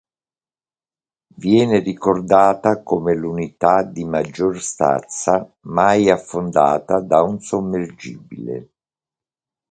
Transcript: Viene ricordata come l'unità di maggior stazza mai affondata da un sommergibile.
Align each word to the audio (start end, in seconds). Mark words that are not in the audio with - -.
Viene 1.35 1.77
ricordata 1.77 2.81
come 2.81 3.13
l'unità 3.15 3.83
di 3.83 4.03
maggior 4.03 4.59
stazza 4.59 5.47
mai 5.65 6.09
affondata 6.09 6.99
da 7.01 7.21
un 7.21 7.39
sommergibile. 7.39 8.69